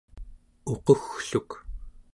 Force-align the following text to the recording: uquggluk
uquggluk 0.71 1.51